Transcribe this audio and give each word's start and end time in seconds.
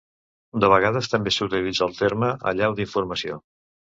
De 0.63 0.69
vegades 0.71 1.09
també 1.11 1.33
s'utilitza 1.35 1.85
el 1.87 1.93
terme 2.01 2.31
"allau 2.53 2.77
d'informació". 2.79 3.41